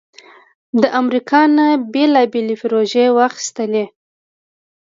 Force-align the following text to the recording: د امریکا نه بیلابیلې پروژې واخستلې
د 0.81 0.83
امریکا 1.01 1.41
نه 1.57 1.67
بیلابیلې 1.93 2.55
پروژې 2.61 3.05
واخستلې 3.17 3.85